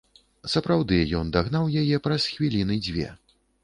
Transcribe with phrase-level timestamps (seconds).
[0.53, 3.17] Сапраўды, ён дагнаў яе праз хвіліны дзве.